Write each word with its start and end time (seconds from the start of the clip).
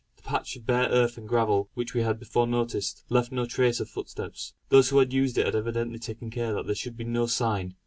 The 0.17 0.23
patch 0.23 0.55
of 0.55 0.65
bare 0.65 0.87
earth 0.87 1.19
and 1.19 1.29
gravel, 1.29 1.69
which 1.75 1.93
we 1.93 2.01
had 2.01 2.17
before 2.17 2.47
noticed, 2.47 3.03
left 3.09 3.31
no 3.31 3.45
trace 3.45 3.79
of 3.79 3.87
footsteps. 3.87 4.55
Those 4.69 4.89
who 4.89 4.97
had 4.97 5.13
used 5.13 5.37
it 5.37 5.45
had 5.45 5.55
evidently 5.55 5.99
taken 5.99 6.31
care 6.31 6.53
that 6.55 6.65
there 6.65 6.73
should 6.73 6.97
be 6.97 7.03
no 7.03 7.27
sign. 7.27 7.75